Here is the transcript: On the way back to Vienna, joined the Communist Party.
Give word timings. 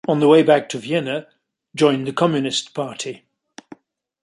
On 0.07 0.19
the 0.19 0.27
way 0.27 0.41
back 0.41 0.67
to 0.69 0.79
Vienna, 0.79 1.27
joined 1.75 2.07
the 2.07 2.11
Communist 2.11 2.73
Party. 2.73 3.21